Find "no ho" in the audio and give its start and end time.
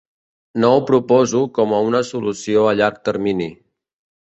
0.63-0.79